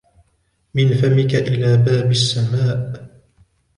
من 0.73 0.93
فمك 0.93 1.35
إلى 1.35 1.77
باب 1.77 2.11
السماء! 2.11 3.09